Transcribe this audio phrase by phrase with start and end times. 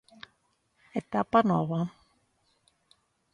[1.01, 1.81] Etapa nova.